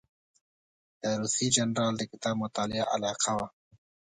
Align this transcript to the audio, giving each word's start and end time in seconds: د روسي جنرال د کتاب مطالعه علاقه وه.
د 1.01 1.03
روسي 1.21 1.47
جنرال 1.55 1.93
د 1.97 2.03
کتاب 2.11 2.35
مطالعه 2.43 2.85
علاقه 2.93 3.31
وه. 3.37 3.47